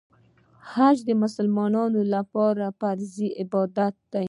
[0.71, 4.19] حج د مسلمانانو لپاره فرض عبادت دی.